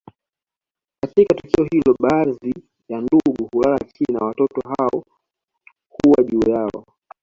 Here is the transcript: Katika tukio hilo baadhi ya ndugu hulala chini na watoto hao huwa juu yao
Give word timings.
Katika 1.03 1.35
tukio 1.35 1.65
hilo 1.71 1.95
baadhi 1.99 2.53
ya 2.89 3.01
ndugu 3.01 3.49
hulala 3.51 3.79
chini 3.79 4.19
na 4.19 4.25
watoto 4.25 4.61
hao 4.69 5.03
huwa 5.89 6.23
juu 6.23 6.49
yao 6.51 6.85